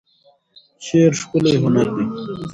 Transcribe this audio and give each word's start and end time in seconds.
شعر 0.85 1.11
ښکلی 1.21 1.53
هنر 1.63 1.87
دی. 1.95 2.05